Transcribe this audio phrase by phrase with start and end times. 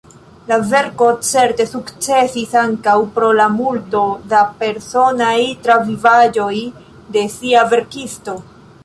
[0.51, 5.35] La verko certe sukcesis ankaŭ pro la multo da personaj
[5.67, 6.55] travivaĵoj
[7.19, 8.37] de sia verkisto.